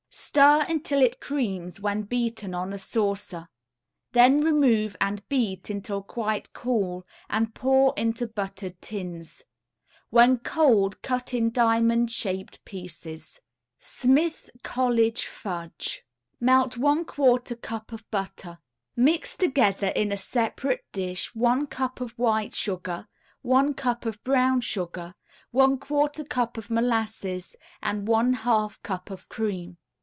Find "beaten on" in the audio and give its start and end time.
2.01-2.73